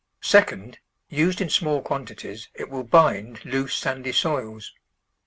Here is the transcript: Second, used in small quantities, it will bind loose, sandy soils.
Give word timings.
Second, 0.23 0.79
used 1.09 1.41
in 1.41 1.49
small 1.51 1.79
quantities, 1.83 2.49
it 2.55 2.71
will 2.71 2.81
bind 2.83 3.45
loose, 3.45 3.75
sandy 3.75 4.13
soils. 4.13 4.73